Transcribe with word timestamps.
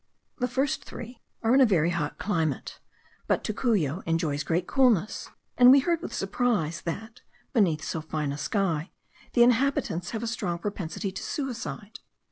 The 0.39 0.47
first 0.47 0.83
three 0.83 1.21
are 1.43 1.53
in 1.53 1.61
a 1.61 1.65
very 1.67 1.91
hot 1.91 2.17
climate; 2.17 2.79
but 3.27 3.43
Tocuyo 3.43 4.01
enjoys 4.07 4.41
great 4.41 4.65
coolness, 4.65 5.29
and 5.59 5.69
we 5.69 5.81
heard 5.81 6.01
with 6.01 6.11
surprise, 6.11 6.81
that, 6.85 7.21
beneath 7.53 7.83
so 7.83 8.01
fine 8.01 8.31
a 8.31 8.37
sky, 8.39 8.89
the 9.33 9.43
inhabitants 9.43 10.09
have 10.09 10.23
a 10.23 10.25
strong 10.25 10.57
propensity 10.57 11.11
to 11.11 11.21
suicide. 11.21 11.99